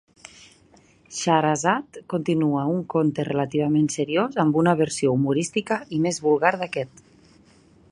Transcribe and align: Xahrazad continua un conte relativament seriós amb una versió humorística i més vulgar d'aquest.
Xahrazad 1.17 1.99
continua 2.13 2.63
un 2.77 2.79
conte 2.95 3.27
relativament 3.29 3.91
seriós 3.97 4.41
amb 4.47 4.59
una 4.63 4.75
versió 4.81 5.15
humorística 5.19 5.81
i 5.99 6.03
més 6.07 6.23
vulgar 6.27 6.57
d'aquest. 6.63 7.07